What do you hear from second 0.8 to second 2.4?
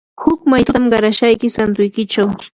qarashayki santuykichaw.